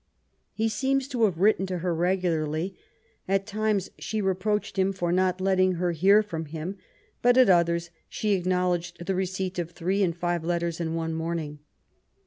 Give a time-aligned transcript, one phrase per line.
[0.53, 2.75] He seems to have written to her regularly.
[3.27, 6.79] At times she reproached him for not letting her hear from him,
[7.21, 11.59] but at others she acknowledged the receipt of three and five letters in one morning.